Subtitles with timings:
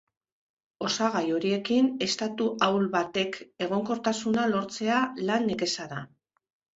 [0.87, 4.97] Osagai horiekin estatu ahul batek egonkortasuna lortzea
[5.29, 6.01] lan nekeza da.